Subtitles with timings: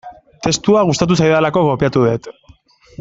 [0.45, 2.31] Testua gustatu zaidalako kopiatu dut.